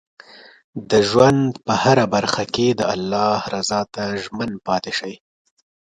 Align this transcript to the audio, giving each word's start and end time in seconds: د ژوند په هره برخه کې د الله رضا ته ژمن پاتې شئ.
د 0.89 0.91
ژوند 1.09 1.49
په 1.65 1.73
هره 1.83 2.05
برخه 2.15 2.43
کې 2.53 2.67
د 2.79 2.81
الله 2.93 3.37
رضا 3.55 3.81
ته 3.93 4.03
ژمن 4.23 4.51
پاتې 4.67 4.91
شئ. 4.99 5.13